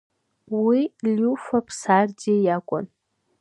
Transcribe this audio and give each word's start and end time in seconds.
Уи 0.65 0.79
Лиуфа 1.15 1.59
Ԥсардиа 1.65 2.35
иакәын. 2.45 2.85